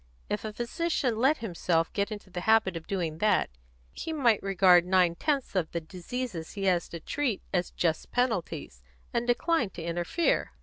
[0.31, 3.51] If a physician let himself get into the habit of doing that,
[3.93, 8.81] he might regard nine tenths of the diseases he has to treat as just penalties,
[9.13, 10.53] and decline to interfere."